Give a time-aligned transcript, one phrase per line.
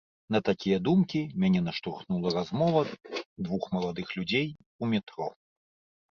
[0.33, 2.81] На такія думкі мяне наштурхнула размова
[3.49, 4.47] двух маладых людзей
[4.87, 5.29] у метро.